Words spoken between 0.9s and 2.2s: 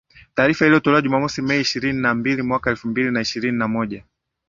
Jumamosi Mei ishirini na